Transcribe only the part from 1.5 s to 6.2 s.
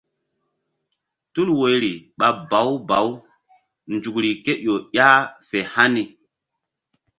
woyri ɓa bawu bawu nzukri ké ƴo ƴah fe hani.